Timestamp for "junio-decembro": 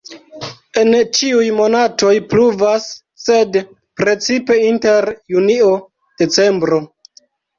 5.35-6.83